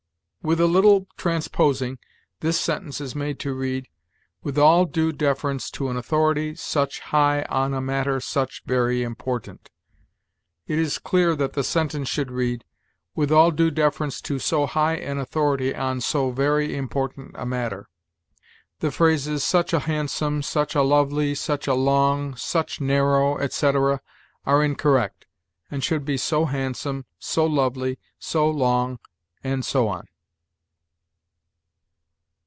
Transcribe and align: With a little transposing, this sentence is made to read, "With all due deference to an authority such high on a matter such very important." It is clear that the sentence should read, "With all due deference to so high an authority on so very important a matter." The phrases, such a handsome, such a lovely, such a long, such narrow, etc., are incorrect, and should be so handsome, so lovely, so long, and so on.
With 0.43 0.59
a 0.59 0.65
little 0.65 1.05
transposing, 1.17 1.99
this 2.39 2.59
sentence 2.59 2.99
is 2.99 3.13
made 3.13 3.37
to 3.41 3.53
read, 3.53 3.87
"With 4.41 4.57
all 4.57 4.85
due 4.85 5.11
deference 5.11 5.69
to 5.69 5.89
an 5.89 5.97
authority 5.97 6.55
such 6.55 6.99
high 7.01 7.43
on 7.43 7.75
a 7.75 7.79
matter 7.79 8.19
such 8.19 8.63
very 8.65 9.03
important." 9.03 9.69
It 10.65 10.79
is 10.79 10.97
clear 10.97 11.35
that 11.35 11.53
the 11.53 11.63
sentence 11.63 12.09
should 12.09 12.31
read, 12.31 12.65
"With 13.13 13.31
all 13.31 13.51
due 13.51 13.69
deference 13.69 14.19
to 14.21 14.39
so 14.39 14.65
high 14.65 14.95
an 14.95 15.19
authority 15.19 15.75
on 15.75 16.01
so 16.01 16.31
very 16.31 16.75
important 16.75 17.35
a 17.35 17.45
matter." 17.45 17.87
The 18.79 18.89
phrases, 18.89 19.43
such 19.43 19.73
a 19.73 19.79
handsome, 19.81 20.41
such 20.41 20.73
a 20.73 20.81
lovely, 20.81 21.35
such 21.35 21.67
a 21.67 21.75
long, 21.75 22.35
such 22.35 22.81
narrow, 22.81 23.37
etc., 23.37 24.01
are 24.47 24.63
incorrect, 24.63 25.27
and 25.69 25.83
should 25.83 26.03
be 26.03 26.17
so 26.17 26.45
handsome, 26.45 27.05
so 27.19 27.45
lovely, 27.45 27.99
so 28.17 28.49
long, 28.49 28.97
and 29.43 29.63
so 29.63 29.87
on. 29.87 30.07